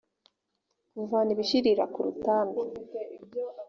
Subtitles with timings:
[0.91, 2.61] kuvana ibishirira ku rutambi